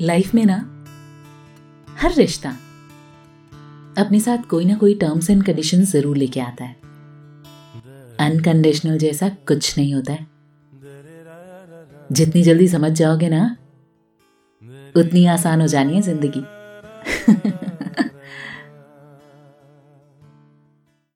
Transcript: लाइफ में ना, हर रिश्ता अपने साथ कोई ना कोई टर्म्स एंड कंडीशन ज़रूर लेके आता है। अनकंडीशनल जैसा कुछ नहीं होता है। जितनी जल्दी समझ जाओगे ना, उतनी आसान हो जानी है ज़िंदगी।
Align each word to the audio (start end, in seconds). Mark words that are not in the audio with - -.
लाइफ 0.00 0.34
में 0.34 0.44
ना, 0.46 0.56
हर 1.88 2.12
रिश्ता 2.14 2.50
अपने 3.98 4.20
साथ 4.20 4.38
कोई 4.38 4.64
ना 4.64 4.74
कोई 4.74 4.94
टर्म्स 4.94 5.30
एंड 5.30 5.42
कंडीशन 5.44 5.82
ज़रूर 5.84 6.16
लेके 6.16 6.40
आता 6.40 6.64
है। 6.64 6.76
अनकंडीशनल 8.20 8.98
जैसा 8.98 9.28
कुछ 9.28 9.78
नहीं 9.78 9.94
होता 9.94 10.12
है। 10.12 10.26
जितनी 12.12 12.42
जल्दी 12.42 12.68
समझ 12.68 12.92
जाओगे 12.92 13.28
ना, 13.28 13.56
उतनी 14.96 15.26
आसान 15.26 15.60
हो 15.60 15.66
जानी 15.66 15.94
है 15.94 16.02
ज़िंदगी। 16.02 16.40